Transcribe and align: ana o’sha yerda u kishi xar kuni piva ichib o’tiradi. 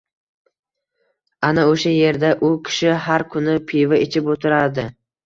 ana 1.49 1.65
o’sha 1.73 1.93
yerda 1.95 2.31
u 2.47 2.49
kishi 2.71 2.95
xar 3.09 3.25
kuni 3.35 3.55
piva 3.73 4.01
ichib 4.07 4.33
o’tiradi. 4.37 4.89